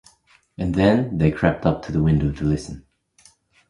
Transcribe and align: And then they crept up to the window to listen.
And 0.57 0.73
then 0.73 1.19
they 1.19 1.29
crept 1.29 1.63
up 1.63 1.83
to 1.85 1.91
the 1.91 2.01
window 2.01 2.31
to 2.31 2.43
listen. 2.43 2.87